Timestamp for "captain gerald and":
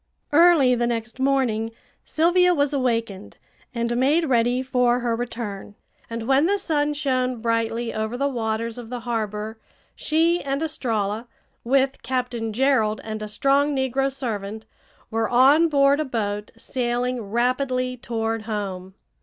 12.01-13.21